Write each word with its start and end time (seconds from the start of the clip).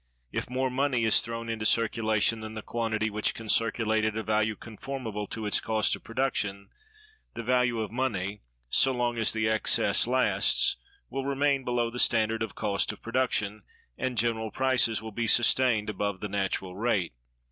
If 0.31 0.49
more 0.49 0.71
money 0.71 1.03
is 1.03 1.21
thrown 1.21 1.47
into 1.47 1.63
circulation 1.63 2.39
than 2.39 2.55
the 2.55 2.63
quantity 2.63 3.11
which 3.11 3.35
can 3.35 3.49
circulate 3.49 4.03
at 4.03 4.17
a 4.17 4.23
value 4.23 4.55
conformable 4.55 5.27
to 5.27 5.45
its 5.45 5.59
cost 5.59 5.95
of 5.95 6.03
production, 6.03 6.71
the 7.35 7.43
value 7.43 7.79
of 7.81 7.91
money, 7.91 8.41
so 8.71 8.93
long 8.93 9.19
as 9.19 9.31
the 9.31 9.47
excess 9.47 10.07
lasts, 10.07 10.77
will 11.11 11.25
remain 11.27 11.63
below 11.63 11.91
the 11.91 11.99
standard 11.99 12.41
of 12.41 12.55
cost 12.55 12.91
of 12.91 13.03
production, 13.03 13.61
and 13.95 14.17
general 14.17 14.49
prices 14.49 15.03
will 15.03 15.11
be 15.11 15.27
sustained 15.27 15.87
above 15.87 16.19
the 16.19 16.27
natural 16.27 16.75
rate. 16.75 17.13